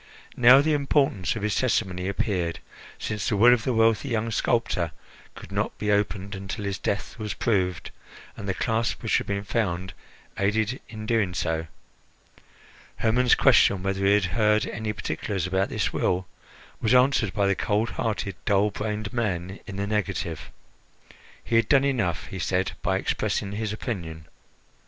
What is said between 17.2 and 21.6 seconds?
by the cold hearted, dull brained man in the negative. He